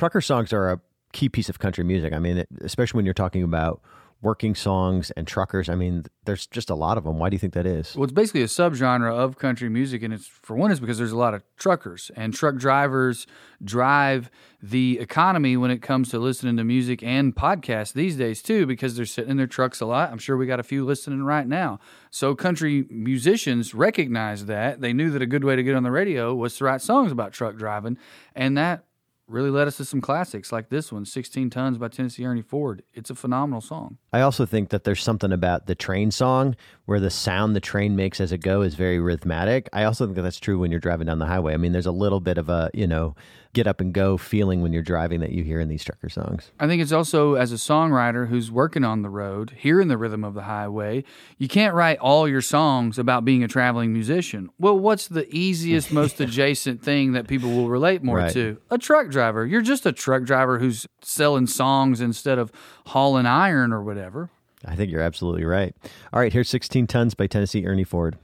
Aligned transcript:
Trucker 0.00 0.22
songs 0.22 0.50
are 0.54 0.70
a 0.70 0.80
key 1.12 1.28
piece 1.28 1.50
of 1.50 1.58
country 1.58 1.84
music. 1.84 2.14
I 2.14 2.18
mean, 2.20 2.42
especially 2.62 2.96
when 2.96 3.04
you're 3.04 3.12
talking 3.12 3.42
about 3.42 3.82
working 4.22 4.54
songs 4.54 5.10
and 5.10 5.26
truckers. 5.26 5.68
I 5.68 5.74
mean, 5.74 6.04
there's 6.24 6.46
just 6.46 6.70
a 6.70 6.74
lot 6.74 6.96
of 6.96 7.04
them. 7.04 7.18
Why 7.18 7.28
do 7.28 7.34
you 7.34 7.38
think 7.38 7.52
that 7.52 7.66
is? 7.66 7.94
Well, 7.94 8.04
it's 8.04 8.12
basically 8.14 8.40
a 8.40 8.46
subgenre 8.46 9.12
of 9.12 9.36
country 9.36 9.68
music, 9.68 10.02
and 10.02 10.14
it's 10.14 10.26
for 10.26 10.56
one, 10.56 10.70
is 10.70 10.80
because 10.80 10.96
there's 10.96 11.12
a 11.12 11.18
lot 11.18 11.34
of 11.34 11.42
truckers 11.58 12.10
and 12.16 12.32
truck 12.32 12.56
drivers 12.56 13.26
drive 13.62 14.30
the 14.62 14.98
economy 15.00 15.58
when 15.58 15.70
it 15.70 15.82
comes 15.82 16.08
to 16.10 16.18
listening 16.18 16.56
to 16.56 16.64
music 16.64 17.02
and 17.02 17.36
podcasts 17.36 17.92
these 17.92 18.16
days 18.16 18.40
too, 18.40 18.64
because 18.64 18.96
they're 18.96 19.04
sitting 19.04 19.32
in 19.32 19.36
their 19.36 19.46
trucks 19.46 19.82
a 19.82 19.86
lot. 19.86 20.10
I'm 20.10 20.18
sure 20.18 20.38
we 20.38 20.46
got 20.46 20.60
a 20.60 20.62
few 20.62 20.82
listening 20.86 21.24
right 21.24 21.46
now. 21.46 21.78
So 22.10 22.34
country 22.34 22.86
musicians 22.88 23.74
recognized 23.74 24.46
that 24.46 24.80
they 24.80 24.94
knew 24.94 25.10
that 25.10 25.20
a 25.20 25.26
good 25.26 25.44
way 25.44 25.56
to 25.56 25.62
get 25.62 25.74
on 25.74 25.82
the 25.82 25.90
radio 25.90 26.34
was 26.34 26.56
to 26.56 26.64
write 26.64 26.80
songs 26.80 27.12
about 27.12 27.34
truck 27.34 27.56
driving, 27.56 27.98
and 28.34 28.56
that 28.56 28.84
really 29.30 29.50
led 29.50 29.68
us 29.68 29.76
to 29.76 29.84
some 29.84 30.00
classics 30.00 30.50
like 30.52 30.68
this 30.68 30.92
one 30.92 31.04
16 31.04 31.50
tons 31.50 31.78
by 31.78 31.88
tennessee 31.88 32.24
ernie 32.24 32.42
ford 32.42 32.82
it's 32.92 33.10
a 33.10 33.14
phenomenal 33.14 33.60
song 33.60 33.96
I 34.12 34.22
also 34.22 34.44
think 34.44 34.70
that 34.70 34.82
there's 34.82 35.02
something 35.04 35.30
about 35.30 35.66
the 35.66 35.76
train 35.76 36.10
song 36.10 36.56
where 36.86 36.98
the 36.98 37.10
sound 37.10 37.54
the 37.54 37.60
train 37.60 37.94
makes 37.94 38.20
as 38.20 38.32
it 38.32 38.38
go 38.38 38.62
is 38.62 38.74
very 38.74 38.98
rhythmic. 38.98 39.68
I 39.72 39.84
also 39.84 40.04
think 40.04 40.16
that 40.16 40.22
that's 40.22 40.40
true 40.40 40.58
when 40.58 40.72
you're 40.72 40.80
driving 40.80 41.06
down 41.06 41.20
the 41.20 41.26
highway. 41.26 41.54
I 41.54 41.58
mean, 41.58 41.70
there's 41.70 41.86
a 41.86 41.92
little 41.92 42.18
bit 42.18 42.36
of 42.36 42.48
a, 42.48 42.70
you 42.74 42.88
know, 42.88 43.14
get 43.52 43.68
up 43.68 43.80
and 43.80 43.92
go 43.94 44.16
feeling 44.16 44.62
when 44.62 44.72
you're 44.72 44.82
driving 44.82 45.20
that 45.20 45.30
you 45.30 45.44
hear 45.44 45.60
in 45.60 45.68
these 45.68 45.84
trucker 45.84 46.08
songs. 46.08 46.50
I 46.58 46.66
think 46.66 46.82
it's 46.82 46.90
also 46.90 47.34
as 47.34 47.52
a 47.52 47.56
songwriter 47.56 48.26
who's 48.28 48.50
working 48.50 48.82
on 48.82 49.02
the 49.02 49.10
road, 49.10 49.52
hearing 49.56 49.86
the 49.86 49.96
rhythm 49.96 50.24
of 50.24 50.34
the 50.34 50.42
highway, 50.42 51.04
you 51.38 51.46
can't 51.46 51.72
write 51.74 51.98
all 52.00 52.26
your 52.28 52.40
songs 52.40 52.98
about 52.98 53.24
being 53.24 53.44
a 53.44 53.48
traveling 53.48 53.92
musician. 53.92 54.50
Well, 54.58 54.76
what's 54.76 55.06
the 55.06 55.32
easiest, 55.32 55.92
most 55.92 56.20
adjacent 56.26 56.82
thing 56.82 57.12
that 57.12 57.28
people 57.28 57.50
will 57.50 57.68
relate 57.68 58.02
more 58.02 58.16
Right. 58.16 58.32
to? 58.32 58.56
A 58.70 58.78
truck 58.78 59.08
driver. 59.08 59.19
You're 59.44 59.62
just 59.62 59.86
a 59.86 59.92
truck 59.92 60.24
driver 60.24 60.58
who's 60.58 60.86
selling 61.02 61.46
songs 61.46 62.00
instead 62.00 62.38
of 62.38 62.50
hauling 62.86 63.26
iron 63.26 63.72
or 63.72 63.82
whatever. 63.82 64.30
I 64.64 64.76
think 64.76 64.90
you're 64.90 65.00
absolutely 65.00 65.44
right. 65.44 65.74
All 66.12 66.20
right, 66.20 66.32
here's 66.32 66.48
16 66.48 66.86
Tons 66.86 67.14
by 67.14 67.26
Tennessee 67.26 67.66
Ernie 67.66 67.84
Ford. 67.84 68.18